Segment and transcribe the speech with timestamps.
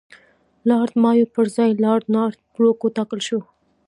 [0.69, 3.39] لارډ مایو پر ځای لارډ نارت بروک وټاکل شو.